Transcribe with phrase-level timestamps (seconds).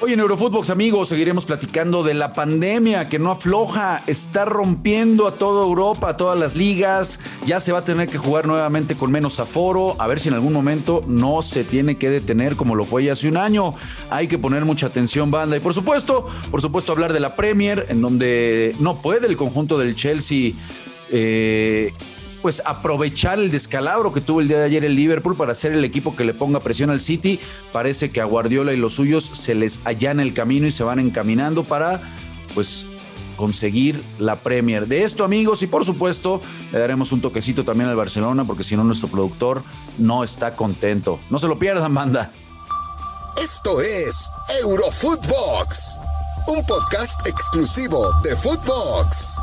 [0.00, 5.38] Hoy en Eurofootbox, amigos, seguiremos platicando de la pandemia que no afloja, está rompiendo a
[5.38, 7.18] toda Europa, a todas las ligas.
[7.46, 10.36] Ya se va a tener que jugar nuevamente con menos aforo, a ver si en
[10.36, 13.74] algún momento no se tiene que detener como lo fue ya hace un año.
[14.08, 15.56] Hay que poner mucha atención, banda.
[15.56, 19.78] Y por supuesto, por supuesto, hablar de la Premier, en donde no puede el conjunto
[19.78, 20.52] del Chelsea.
[21.10, 21.92] Eh,
[22.42, 25.84] pues aprovechar el descalabro que tuvo el día de ayer el Liverpool para ser el
[25.84, 27.40] equipo que le ponga presión al City.
[27.72, 30.98] Parece que a Guardiola y los suyos se les allana el camino y se van
[30.98, 32.00] encaminando para
[32.54, 32.86] pues
[33.36, 34.86] conseguir la Premier.
[34.86, 36.42] De esto, amigos, y por supuesto,
[36.72, 39.62] le daremos un toquecito también al Barcelona, porque si no, nuestro productor
[39.96, 41.20] no está contento.
[41.30, 42.32] No se lo pierdan, manda.
[43.40, 44.30] Esto es
[44.62, 45.98] Eurofootbox,
[46.48, 49.40] un podcast exclusivo de Footbox.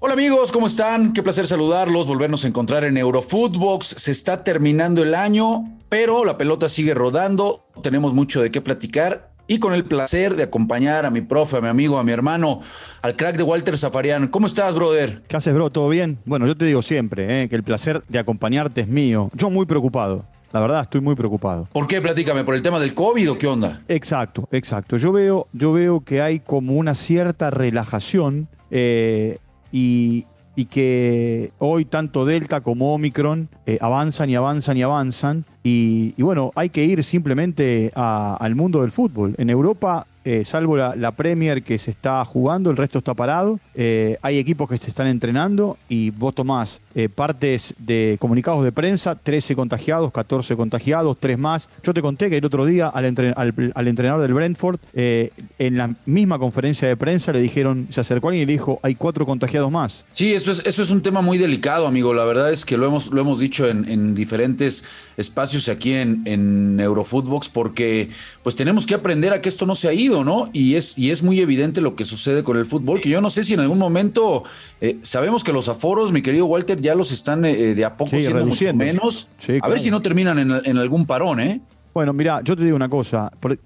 [0.00, 1.12] Hola amigos, ¿cómo están?
[1.12, 3.84] Qué placer saludarlos, volvernos a encontrar en Eurofootbox.
[3.84, 9.32] Se está terminando el año, pero la pelota sigue rodando, tenemos mucho de qué platicar
[9.48, 12.60] y con el placer de acompañar a mi profe, a mi amigo, a mi hermano,
[13.02, 14.28] al crack de Walter Zafarian.
[14.28, 15.20] ¿Cómo estás, brother?
[15.26, 15.68] ¿Qué haces, bro?
[15.68, 16.18] ¿Todo bien?
[16.26, 19.30] Bueno, yo te digo siempre eh, que el placer de acompañarte es mío.
[19.34, 20.24] Yo muy preocupado.
[20.52, 21.68] La verdad, estoy muy preocupado.
[21.72, 22.00] ¿Por qué?
[22.00, 23.82] Platícame, ¿por el tema del COVID o qué onda?
[23.88, 24.96] Exacto, exacto.
[24.96, 29.38] Yo veo, yo veo que hay como una cierta relajación eh,
[29.72, 30.26] y,
[30.70, 35.44] que hoy tanto Delta como Omicron eh, avanzan y avanzan y avanzan.
[35.62, 39.36] Y, bueno, hay que ir simplemente al mundo del fútbol.
[39.38, 43.60] En Europa eh, salvo la, Premier que se está jugando, el resto está parado.
[43.74, 48.72] Eh, hay equipos que se están entrenando y vos tomás eh, partes de comunicados de
[48.72, 51.70] prensa, 13 contagiados, 14 contagiados, 3 más.
[51.82, 56.86] Yo te conté que el otro día al, entrenador del Brentford, en la misma conferencia
[56.86, 60.04] de prensa le dijeron, se acercó alguien y le dijo, hay cuatro contagiados más.
[60.12, 62.12] Sí, eso es, eso es un tema muy delicado, amigo.
[62.12, 64.84] La verdad es que lo hemos, lo hemos dicho en, diferentes
[65.16, 68.10] espacios aquí en, en Eurofootbox, porque
[68.42, 70.18] pues tenemos que aprender a que esto no se ha ido.
[70.24, 70.50] ¿no?
[70.52, 73.30] Y es, y es muy evidente lo que sucede con el fútbol, que yo no
[73.30, 74.44] sé si en algún momento
[74.80, 78.18] eh, sabemos que los aforos, mi querido Walter, ya los están eh, de a poco
[78.18, 79.28] siendo mucho menos.
[79.62, 81.60] a ver si no terminan en, algún parón, ¿eh?
[81.94, 83.30] Bueno, mira, yo te digo una cosa.
[83.40, 83.58] ¿Por,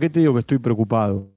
[0.00, 1.28] qué te digo que estoy preocupado?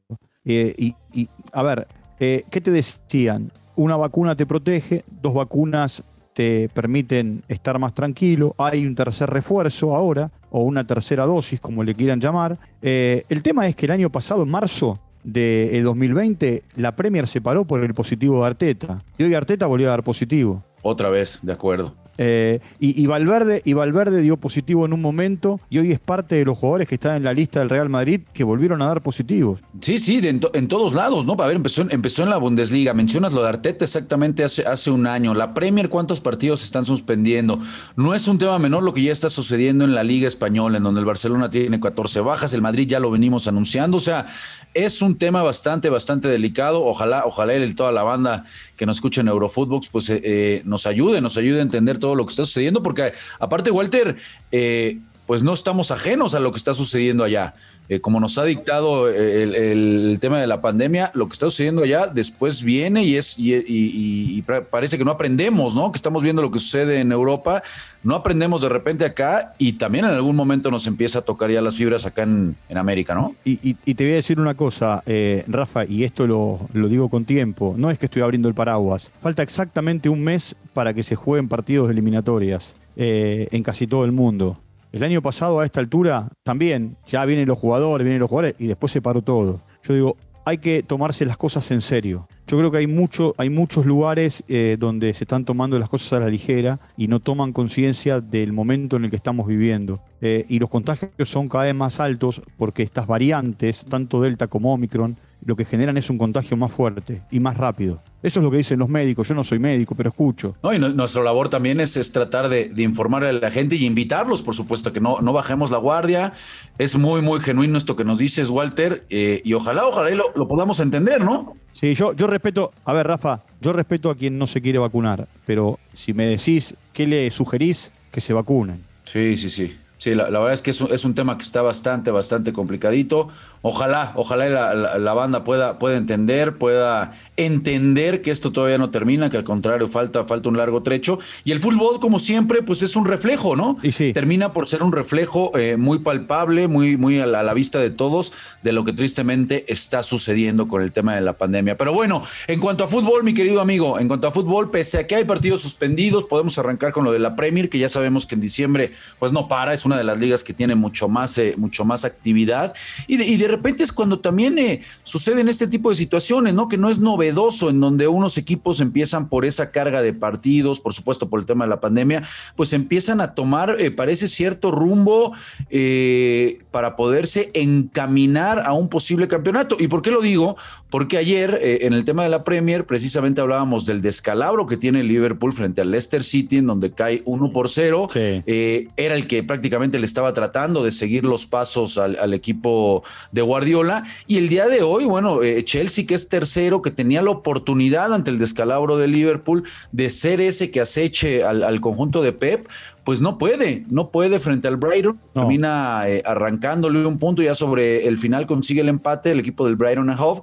[0.46, 1.88] Eh, y, a ver,
[2.18, 3.52] ¿qué te decían?
[3.76, 6.04] Una vacuna te protege, dos vacunas
[6.38, 8.54] te permiten estar más tranquilo.
[8.60, 12.60] Hay un tercer refuerzo ahora, o una tercera dosis, como le quieran llamar.
[12.80, 17.42] Eh, el tema es que el año pasado, en marzo de 2020, la Premier se
[17.42, 19.00] paró por el positivo de Arteta.
[19.18, 20.62] Y hoy Arteta volvió a dar positivo.
[20.90, 21.94] Otra vez, de acuerdo.
[22.18, 26.46] Eh, y, Valverde, y Valverde dio positivo en un momento y hoy es parte de
[26.46, 29.60] los jugadores que están en la lista del Real Madrid que volvieron a dar positivos.
[29.82, 31.34] Sí, sí, en, todos lados, ¿no?
[31.40, 35.06] A ver, empezó, empezó en la Bundesliga, mencionas lo de Arteta exactamente hace, hace un
[35.08, 35.34] año.
[35.34, 37.60] La Premier, ¿cuántos partidos están suspendiendo?
[37.96, 40.84] No es un tema menor lo que ya está sucediendo en la Liga Española, en
[40.84, 43.98] donde el Barcelona tiene 14 bajas, el Madrid ya lo venimos anunciando.
[43.98, 44.28] O sea,
[44.74, 46.84] es un tema bastante, bastante delicado.
[46.84, 48.46] Ojalá, ojalá él y toda la banda
[48.76, 52.07] que nos escucha en Eurofootbox, pues eh, eh, nos ayude, nos ayude a entender todo
[52.16, 54.18] lo que está sucediendo, porque aparte, Walter,
[54.52, 57.54] eh, pues no estamos ajenos a lo que está sucediendo allá.
[57.90, 62.08] Eh, como nos ha dictado el, tema de la pandemia, lo que está sucediendo allá
[62.08, 65.92] después viene y es y, parece que no aprendemos, ¿no?
[65.92, 67.64] Que estamos viendo lo que sucede en Europa,
[68.04, 71.62] no aprendemos de repente acá y también en algún momento nos empieza a tocar ya
[71.62, 73.36] las fibras acá en, América, ¿no?
[73.44, 77.74] Y, te voy a decir una cosa, eh, Rafa, y esto lo, digo con tiempo,
[77.78, 81.48] no es que estoy abriendo el paraguas, falta exactamente un mes para que se jueguen
[81.48, 84.60] partidos eliminatorias eh, en casi todo el mundo.
[84.92, 88.68] El año pasado a esta altura también, ya vienen los jugadores, vienen los jugadores y
[88.68, 89.60] después se paró todo.
[89.84, 90.18] Yo digo,
[90.48, 92.26] hay que tomarse las cosas en serio.
[92.48, 96.14] Yo creo que hay, mucho, hay muchos lugares eh, donde se están tomando las cosas
[96.14, 100.00] a la ligera y no toman conciencia del momento en el que estamos viviendo.
[100.22, 104.74] Eh, y los contagios son cada vez más altos porque estas variantes, tanto Delta como
[104.74, 108.02] Omicron, lo que generan es un contagio más fuerte y más rápido.
[108.24, 109.28] Eso es lo que dicen los médicos.
[109.28, 110.56] Yo no soy médico, pero escucho.
[110.64, 114.56] No, y nuestra labor también es, tratar de, informar a la gente y invitarlos, por
[114.56, 116.34] supuesto, que no, no bajemos la guardia.
[116.78, 120.48] Es muy, muy genuino esto que nos dices, Walter, eh, y ojalá, ojalá lo, lo,
[120.48, 121.56] podamos entender, ¿no?
[121.72, 125.28] Sí, yo, yo respeto, a ver, Rafa, yo respeto a quien no se quiere vacunar,
[125.46, 127.92] pero si me decís, ¿qué le sugerís?
[128.12, 128.84] Que se vacunen.
[129.04, 129.78] Sí, sí, sí.
[129.98, 133.30] Sí, la, verdad es que es un, tema que está bastante, bastante complicadito.
[133.70, 139.36] Ojalá, ojalá la, banda pueda, pueda entender, pueda entender que esto todavía no termina, que
[139.36, 141.20] al contrario falta, falta un largo trecho.
[141.44, 143.78] Y el fútbol, como siempre, pues es un reflejo, ¿no?
[143.84, 144.14] Y sí.
[144.14, 148.32] Termina por ser un reflejo eh, muy palpable, muy, muy a la, vista de todos,
[148.64, 151.78] de lo que tristemente está sucediendo con el tema de la pandemia.
[151.78, 155.08] Pero bueno, en cuanto a fútbol, mi querido amigo, en cuanto a fútbol, pese a
[155.08, 158.36] que hay partidos suspendidos, podemos arrancar con lo de la Premier, que ya sabemos que
[158.36, 161.56] en diciembre, pues no para, es una de las ligas que tiene mucho más, eh,
[161.58, 162.74] mucho más actividad.
[163.08, 166.68] Y de, y de, repente es cuando también eh, suceden este tipo de situaciones, ¿no?
[166.68, 170.94] Que no es novedoso, en donde unos equipos empiezan por esa carga de partidos, por
[170.94, 172.24] supuesto por el tema de la pandemia,
[172.56, 175.34] pues empiezan a tomar, eh, parece cierto rumbo
[175.70, 179.78] eh, para poderse encaminar a un posible campeonato.
[179.80, 180.56] ¿Y por qué lo digo?
[180.90, 185.04] Porque ayer eh, en el tema de la Premier precisamente hablábamos del descalabro que tiene
[185.04, 188.08] Liverpool frente al Leicester City, en donde cae uno por cero.
[188.12, 188.44] Sí.
[188.46, 193.04] Eh, era el que prácticamente le estaba tratando de seguir los pasos al, al equipo
[193.38, 194.04] de Guardiola.
[194.26, 198.14] Y el día de hoy, bueno, eh, Chelsea, que es tercero, que tenía la oportunidad
[198.14, 202.68] ante el descalabro de Liverpool de ser ese que aceche al, al conjunto de Pep,
[203.04, 205.20] pues no puede, no puede frente al Brighton.
[205.34, 205.42] No.
[205.42, 209.76] Termina eh, arrancándole un punto, ya sobre el final consigue el empate el equipo del
[209.76, 210.42] Brighton and Hove.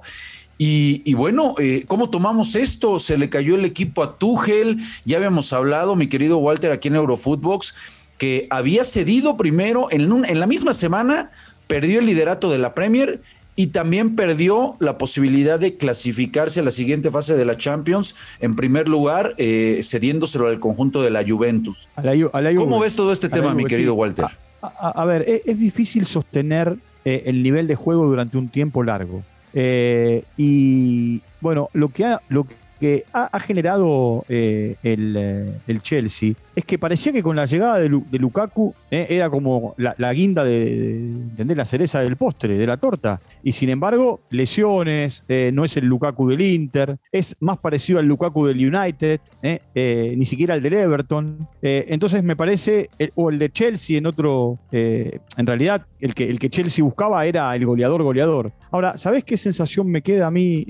[0.57, 2.97] Y, y, bueno, eh, ¿cómo tomamos esto?
[2.99, 4.79] Se le cayó el equipo a Tuchel.
[5.03, 7.75] Ya habíamos hablado, mi querido Walter, aquí en Eurofootbox,
[8.17, 11.31] que había cedido primero en, un, en la misma semana,
[11.67, 13.21] perdió el liderato de la Premier
[13.55, 18.55] y también perdió la posibilidad de clasificarse a la siguiente fase de la Champions en
[18.55, 21.87] primer lugar, eh, cediéndoselo al conjunto de la Juventus.
[21.95, 23.99] A la, a la ¿Cómo ves todo este tema, Juve, mi querido sí.
[23.99, 24.25] Walter?
[24.61, 28.49] A, a, a ver, es, es, difícil sostener eh, el nivel de juego durante un
[28.49, 29.23] tiempo largo.
[29.53, 32.45] Eh, y bueno, lo que ha, lo
[32.85, 37.89] que ha, generado eh, el, el, Chelsea es que parecía que con la llegada de,
[37.89, 42.67] Lu, de Lukaku eh, era como la, guinda de, de, la cereza del postre, de
[42.67, 43.19] la torta.
[43.43, 48.05] Y sin embargo, lesiones, eh, no es el Lukaku del Inter, es más parecido al
[48.05, 51.47] Lukaku del United, eh, ni siquiera al del Everton.
[51.61, 56.49] entonces me parece, o el de Chelsea en otro, en realidad el que, el que
[56.49, 58.51] Chelsea buscaba era el goleador goleador.
[58.71, 60.65] Ahora, ¿sabés qué sensación me queda a mí?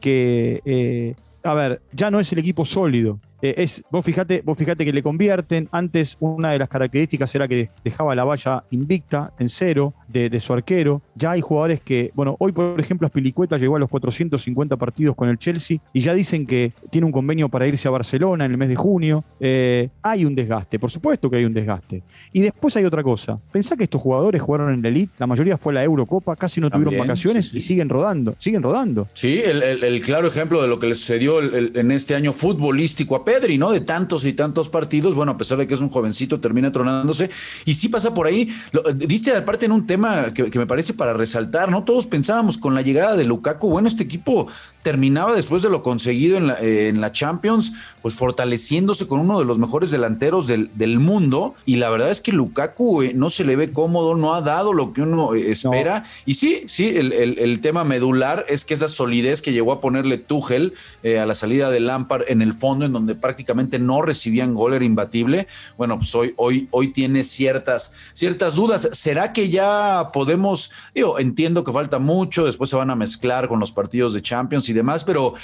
[0.00, 3.18] que a ver, ya no es el equipo sólido.
[3.42, 5.68] Eh, es, vos fíjate, vos fíjate que le convierten.
[5.72, 10.40] Antes una de las características era que dejaba la valla invicta en cero de, de,
[10.40, 11.02] su arquero.
[11.14, 15.28] Ya hay jugadores que, bueno, hoy por ejemplo Spilicueta llegó a los 450 partidos con
[15.28, 18.58] el Chelsea y ya dicen que tiene un convenio para irse a Barcelona en el
[18.58, 19.24] mes de junio.
[19.38, 22.02] Eh, hay un desgaste, por supuesto que hay un desgaste.
[22.32, 23.38] Y después hay otra cosa.
[23.52, 26.70] Pensá que estos jugadores jugaron en la Elite, la mayoría fue la Eurocopa, casi no
[26.70, 27.58] También, tuvieron vacaciones sí, sí.
[27.58, 29.06] y siguen rodando, siguen rodando.
[29.14, 33.16] Sí, el, el, el claro ejemplo de lo que le sucedió en este año futbolístico
[33.16, 33.70] a Pedri, ¿no?
[33.70, 37.30] De tantos y tantos partidos, bueno, a pesar de que es un jovencito, termina tronándose.
[37.64, 40.94] Y sí pasa por ahí, lo, diste aparte en un tema que, que, me parece
[40.94, 41.84] para resaltar, ¿no?
[41.84, 44.48] Todos pensábamos con la llegada de Lukaku, bueno, este equipo
[44.82, 47.72] terminaba después de lo conseguido en la, eh, en la Champions,
[48.02, 51.54] pues fortaleciéndose con uno de los mejores delanteros del, del mundo.
[51.66, 54.72] Y la verdad es que Lukaku eh, no se le ve cómodo, no ha dado
[54.72, 56.00] lo que uno eh, espera.
[56.00, 56.06] No.
[56.24, 59.80] Y sí, sí, el, el, el, tema medular es que esa solidez que llegó a
[59.80, 60.74] ponerle Tuchel
[61.04, 64.84] a la salida de Lampard en el fondo, en donde prácticamente no recibían gol, era
[64.84, 65.46] imbatible.
[65.76, 68.88] Bueno, pues hoy, hoy, hoy tiene ciertas, ciertas dudas.
[68.92, 70.70] ¿Será que ya podemos?
[70.94, 74.68] Digo, entiendo que falta mucho, después se van a mezclar con los partidos de Champions
[74.68, 75.34] y demás, pero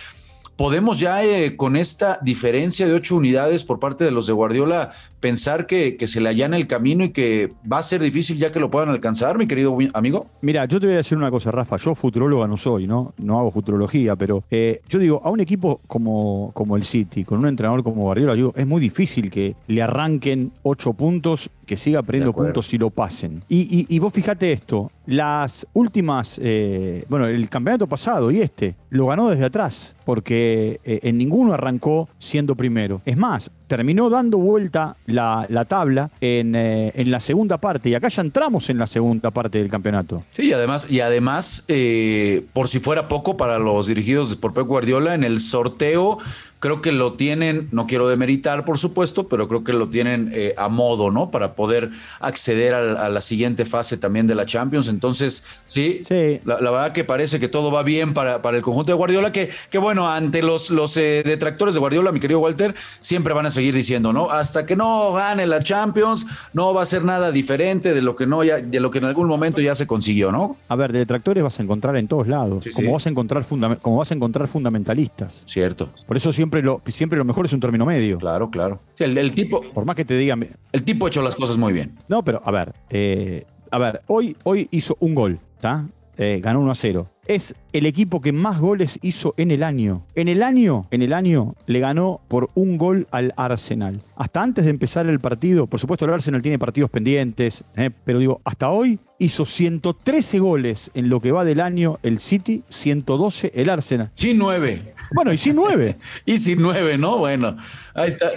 [0.57, 4.91] podemos ya eh, con esta diferencia de ocho unidades por parte de los de Guardiola
[5.21, 8.53] pensar que, que, se le allana el camino y que va a ser difícil ya
[8.53, 10.27] que lo puedan alcanzar, mi querido amigo?
[10.41, 11.77] Mira, yo te voy a decir una cosa, Rafa.
[11.77, 13.13] Yo futuróloga no soy, ¿no?
[13.19, 17.41] No hago futurología, pero eh, yo digo, a un equipo como, como el City, con
[17.41, 22.33] un entrenador como Guardiola, es muy difícil que le arranquen ocho puntos que siga perdiendo
[22.33, 23.43] puntos si lo pasen.
[23.49, 28.77] Y, y, y, vos fíjate esto, las últimas, eh, bueno, el campeonato pasado y este,
[28.91, 33.03] lo ganó desde atrás, porque eh, en ninguno arrancó siendo primero.
[33.05, 37.95] Es más, terminó dando vuelta la, la tabla en, eh, en, la segunda parte, y
[37.95, 40.25] acá ya entramos en la segunda parte del campeonato.
[40.31, 44.67] Sí, y además, y además eh, por si fuera poco para los dirigidos por Pep
[44.67, 46.19] Guardiola, en el sorteo
[46.59, 50.55] creo que lo tienen, no quiero demeritar, por supuesto, pero creo que lo tienen eh,
[50.57, 51.31] a modo, ¿no?
[51.31, 54.89] Para poder acceder a, a, la siguiente fase también de la Champions.
[54.89, 56.41] Entonces, sí, sí.
[56.45, 59.33] La, la, verdad que parece que todo va bien para, para el conjunto de Guardiola,
[59.33, 63.47] que, que bueno, ante los, los eh, detractores de Guardiola, mi querido Walter, siempre van
[63.47, 64.31] a seguir diciendo, ¿no?
[64.31, 68.27] Hasta que no gane la Champions, no va a ser nada diferente de lo que
[68.27, 70.57] no ya, de lo que en algún momento ya se consiguió, ¿no?
[70.69, 72.93] A ver, de detractores vas a encontrar en todos lados, sí, como, sí.
[72.93, 73.45] Vas a encontrar
[73.83, 75.43] como vas a encontrar fundamentalistas.
[75.47, 75.91] Cierto.
[76.07, 78.19] Por eso siempre lo, siempre lo mejor es un término medio.
[78.19, 78.79] Claro, claro.
[78.95, 79.63] Sí, el, el, tipo.
[79.73, 80.47] Por más que te digan.
[80.73, 81.97] El tipo ha hecho las cosas muy bien.
[82.09, 82.73] No, pero a ver.
[82.91, 85.87] Eh, a ver, hoy, hoy hizo un gol, ¿está?
[86.19, 87.11] Eh, ganó 1 a 0.
[87.27, 90.07] Es el equipo que más goles hizo en el año.
[90.15, 94.01] En el año, en el año le ganó por un gol al Arsenal.
[94.17, 98.19] Hasta antes de empezar el partido, por supuesto el Arsenal tiene partidos pendientes, eh, pero
[98.19, 103.53] digo, hasta hoy hizo 113 goles en lo que va del año el City, 112
[103.55, 104.11] el Arsenal.
[104.13, 104.95] Sí, 9.
[105.15, 105.97] Bueno, y sí 9.
[106.25, 107.19] y sí 9, ¿no?
[107.19, 107.57] Bueno,
[107.95, 108.31] ahí está.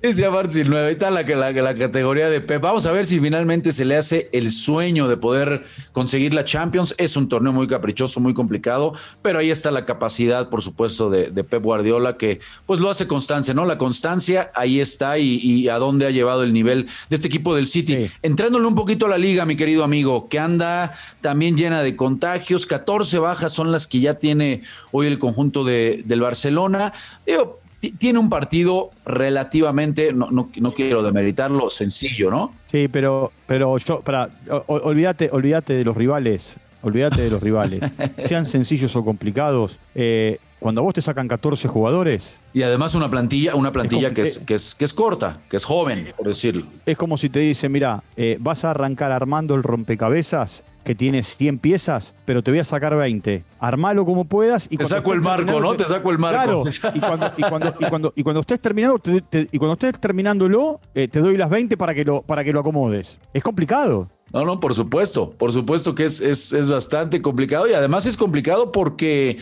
[0.00, 2.62] Ese Marcil 9, ahí está la, la, la, categoría de Pep.
[2.62, 6.94] Vamos a ver si finalmente se le hace el sueño de poder conseguir la Champions.
[6.98, 11.32] Es un torneo muy caprichoso, muy complicado, pero ahí está la capacidad, por supuesto, de,
[11.32, 13.64] de Pep Guardiola, que pues lo hace constancia, ¿no?
[13.64, 17.56] La constancia ahí está y, y a dónde ha llevado el nivel de este equipo
[17.56, 18.06] del City.
[18.06, 18.12] Sí.
[18.22, 22.66] Entrándole un poquito a la liga, mi querido amigo, que anda también llena de contagios,
[22.66, 24.62] 14 bajas son las que ya tiene
[24.92, 26.92] hoy el conjunto de, del Barcelona.
[27.26, 32.52] Digo, tiene un partido relativamente, no, no, no, quiero demeritarlo, sencillo, ¿no?
[32.70, 34.30] Sí, pero, pero yo, para,
[34.66, 37.80] olvídate, olvídate de los rivales, olvídate de los rivales.
[38.18, 42.36] Sean sencillos o complicados, eh, cuando a vos te sacan 14 jugadores.
[42.52, 45.56] Y además una plantilla, una plantilla es que, es, que, es, que es corta, que
[45.56, 46.64] es joven, por decirlo.
[46.84, 51.36] Es como si te dicen, mira, eh, vas a arrancar armando el rompecabezas que tienes
[51.36, 53.44] 100 piezas, pero te voy a sacar 20.
[53.60, 54.68] Armalo como puedas.
[54.70, 55.72] Y te saco el marco, ¿no?
[55.72, 56.62] Te, te, saco el marco.
[56.62, 56.62] Claro,
[56.94, 60.00] y cuando, y cuando, y cuando, y cuando estés terminando, te, te, y cuando estés
[60.00, 63.18] terminándolo, eh, te doy las 20 para que, lo, para que lo acomodes.
[63.34, 64.08] Es complicado.
[64.32, 68.16] No, no, por supuesto, por supuesto que es, es, es bastante complicado y además es
[68.16, 69.36] complicado porque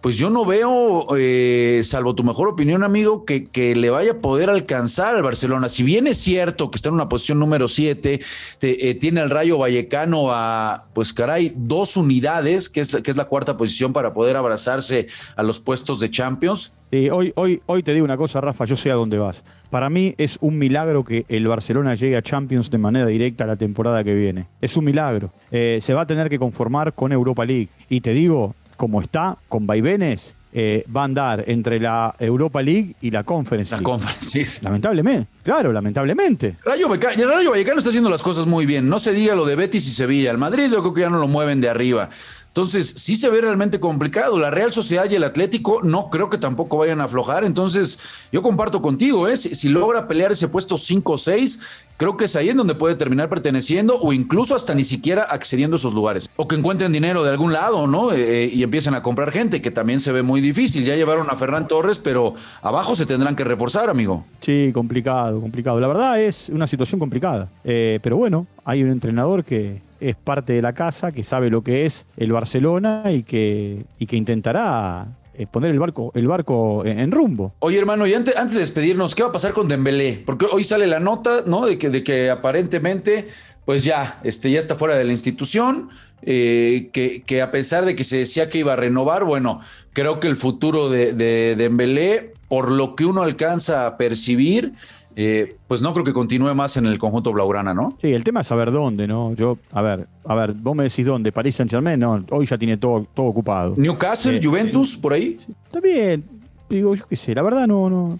[0.00, 4.18] pues yo no veo, eh, salvo tu mejor opinión, amigo, que, que, le vaya a
[4.18, 5.68] poder alcanzar al Barcelona.
[5.68, 8.20] Si bien es cierto que está en una posición número 7,
[8.62, 13.26] eh, tiene el Rayo Vallecano a, pues caray, dos unidades, que es, que es la
[13.26, 16.72] cuarta posición para poder abrazarse a los puestos de Champions.
[16.90, 19.44] Sí, hoy, hoy, hoy te digo una cosa, Rafa, yo sé a dónde vas.
[19.70, 23.54] Para mí es un milagro que el Barcelona llegue a Champions de manera directa la
[23.54, 24.46] temporada que viene.
[24.60, 25.30] Es un milagro.
[25.52, 27.68] Eh, se va a tener que conformar con Europa League.
[27.88, 32.96] Y te digo, como está, con vaivenes, eh, va a andar entre la Europa League
[33.02, 33.82] y la Conference League.
[33.82, 34.60] La Conference.
[34.62, 36.56] Lamentablemente, claro, lamentablemente.
[36.64, 38.88] Rayo, el Rayo Vallecano está haciendo las cosas muy bien.
[38.88, 40.30] No se diga lo de Betis y Sevilla.
[40.30, 42.08] El Madrid yo creo que ya no lo mueven de arriba.
[42.46, 44.38] Entonces, sí se ve realmente complicado.
[44.38, 47.44] La Real Sociedad y el Atlético no creo que tampoco vayan a aflojar.
[47.44, 47.98] Entonces,
[48.32, 49.36] yo comparto contigo, ¿eh?
[49.36, 51.60] si, si logra pelear ese puesto 5 o 6,
[52.00, 55.76] creo que es ahí en donde puede terminar perteneciendo o incluso hasta ni siquiera accediendo
[55.76, 56.30] a esos lugares.
[56.36, 58.10] O que encuentren dinero de algún lado, ¿no?
[58.14, 60.82] Eh, y empiecen a comprar gente, que también se ve muy difícil.
[60.86, 64.24] Ya llevaron a Ferran Torres, pero abajo se tendrán que reforzar, amigo.
[64.40, 65.78] Sí, complicado, complicado.
[65.78, 67.50] La verdad es una situación complicada.
[67.64, 71.60] Eh, pero bueno, hay un entrenador que es parte de la casa, que sabe lo
[71.60, 75.06] que es el Barcelona y que, y que intentará
[75.46, 77.54] poner el barco, el barco en, en, rumbo.
[77.60, 80.22] Oye, hermano, y antes, antes de despedirnos, ¿qué va a pasar con Dembélé?
[80.24, 81.66] Porque hoy sale la nota, ¿no?
[81.66, 83.28] De que, de que aparentemente,
[83.64, 85.90] pues ya, este, ya está fuera de la institución.
[86.22, 89.60] Eh, que, que, a pesar de que se decía que iba a renovar, bueno,
[89.94, 94.74] creo que el futuro de, de, de Dembélé, por lo que uno alcanza a percibir,
[95.16, 97.96] eh, pues no creo que continúe más en el conjunto Blaugrana, ¿no?
[98.00, 99.34] Sí, el tema es saber dónde, ¿no?
[99.34, 102.56] Yo, a ver, a ver, vos me decís dónde, París Saint Germain, no, hoy ya
[102.56, 103.74] tiene todo, todo ocupado.
[103.76, 105.38] Newcastle, eh, Juventus, por ahí.
[105.66, 106.24] Está bien,
[106.68, 108.18] digo, yo qué sé, la verdad no, no.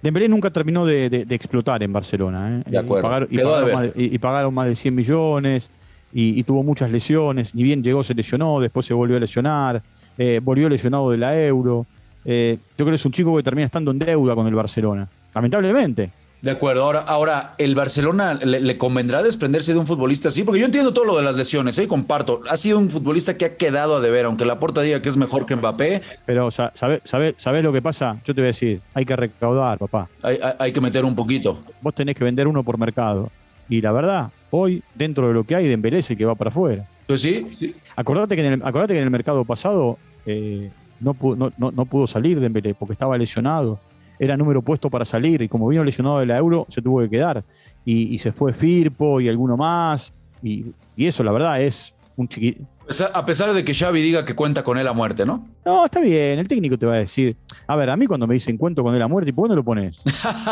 [0.00, 2.70] Dembélé nunca terminó de, de, de explotar en Barcelona, ¿eh?
[2.70, 3.00] De acuerdo.
[3.00, 5.70] Y, pagar, y, pagaron, más de, y, y pagaron, más de, 100 millones
[6.12, 7.54] y, tuvo muchas lesiones.
[7.54, 9.82] Ni bien llegó, se lesionó, después se volvió a lesionar,
[10.18, 11.86] eh, volvió lesionado de la Euro.
[12.24, 15.08] Eh, yo creo que es un chico que termina estando en deuda con el Barcelona,
[15.34, 16.10] lamentablemente.
[16.42, 16.82] De acuerdo.
[16.82, 20.42] Ahora, ahora ¿el Barcelona le, le, convendrá desprenderse de un futbolista así?
[20.42, 21.86] Porque yo entiendo todo lo de las lesiones, ¿eh?
[21.86, 22.40] comparto.
[22.50, 25.16] Ha sido un futbolista que ha quedado a deber, aunque la porta diga que es
[25.16, 26.02] mejor que Mbappé.
[26.26, 28.16] Pero, ¿sabes sabe, sabe lo que pasa?
[28.24, 30.08] Yo te voy a decir, hay que recaudar, papá.
[30.20, 31.60] Hay, hay, hay, que meter un poquito.
[31.80, 33.30] Vos tenés que vender uno por mercado.
[33.68, 36.48] Y la verdad, hoy, dentro de lo que hay, Dembélé es el que va para
[36.48, 36.88] afuera.
[37.06, 37.46] Pues sí.
[37.56, 37.72] sí.
[37.94, 39.96] Acordate, que en el, acordate que en el mercado pasado
[40.26, 43.78] eh, no, pudo, no, no pudo salir Dembélé porque estaba lesionado
[44.22, 47.10] era número puesto para salir y como vino lesionado de la Euro se tuvo que
[47.10, 47.42] quedar.
[47.84, 50.12] Y, se fue Firpo y alguno más.
[50.40, 52.62] Y, y eso, la verdad, es un chiquito.
[53.14, 55.46] A pesar de que Xavi diga que cuenta con él a muerte, ¿no?
[55.64, 57.36] No, está bien, el técnico te va a decir.
[57.66, 59.56] A ver, a mí cuando me dicen cuento con él a muerte, ¿y por dónde
[59.56, 60.02] lo pones?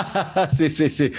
[0.50, 1.12] sí, sí, sí.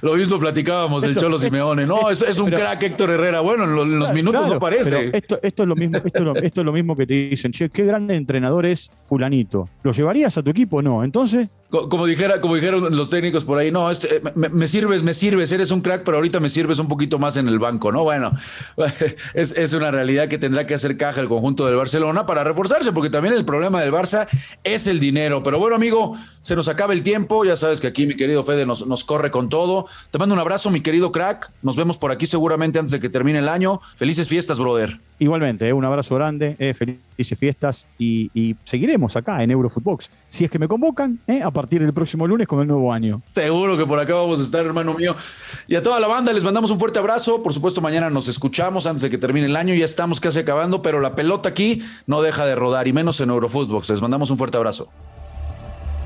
[0.00, 1.86] Lo mismo platicábamos esto, el Cholo Simeone.
[1.86, 3.40] No, es, es un pero, crack Héctor Herrera.
[3.40, 5.10] Bueno, en los, en los minutos claro, no parece.
[5.12, 7.52] Esto, esto, es lo mismo, esto, es lo, esto es lo mismo que te dicen,
[7.52, 9.68] che, qué gran entrenador es fulanito.
[9.82, 10.80] ¿Lo llevarías a tu equipo?
[10.80, 11.04] No.
[11.04, 15.12] Entonces, como, dijera, como dijeron los técnicos por ahí, no, este, me, me, sirves, me
[15.12, 18.04] sirves, eres un crack, pero ahorita me sirves un poquito más en el banco, ¿no?
[18.04, 18.32] Bueno,
[19.34, 22.92] es, es, una realidad que tendrá que hacer caja el conjunto del Barcelona para reforzarse,
[22.92, 24.26] porque también el problema del Barça
[24.64, 25.42] es el dinero.
[25.42, 28.64] Pero bueno, amigo, se nos acaba el tiempo, ya sabes que aquí mi querido Fede
[28.66, 29.86] nos, nos corre con todo.
[30.10, 33.08] Te mando un abrazo, mi querido crack, nos vemos por aquí seguramente antes de que
[33.08, 33.80] termine el año.
[33.96, 34.98] Felices fiestas, brother.
[35.20, 40.10] Igualmente, eh, un abrazo grande, eh, felices fiestas y, y, seguiremos acá en Eurofootbox.
[40.28, 43.20] Si es que me convocan, eh, a partir del próximo lunes con el nuevo año.
[43.26, 45.16] Seguro que por acá vamos a estar, hermano mío.
[45.66, 47.42] Y a toda la banda les mandamos un fuerte abrazo.
[47.42, 49.74] Por supuesto, mañana nos escuchamos antes de que termine el año.
[49.74, 53.18] Ya estamos casi casi acabando, pero la pelota aquí no deja de rodar y menos
[53.20, 53.88] en Eurofootbox.
[53.88, 54.88] Les mandamos un fuerte abrazo.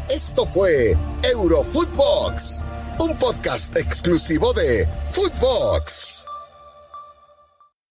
[0.09, 2.63] Esto fue Eurofootbox,
[3.01, 6.25] un podcast exclusivo de Footbox.